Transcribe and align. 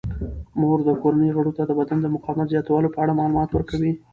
مور 0.59 0.79
د 0.87 0.89
کورنۍ 1.01 1.29
غړو 1.37 1.51
ته 1.57 1.63
د 1.65 1.71
بدن 1.79 1.97
د 2.01 2.07
مقاومت 2.15 2.47
زیاتولو 2.53 2.91
په 2.93 2.99
اړه 3.03 3.17
معلومات 3.19 3.49
ورکوي. 3.51 3.91